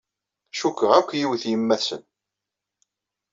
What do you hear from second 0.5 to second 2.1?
Cukkeɣ akk yiwet yemma-t-sen.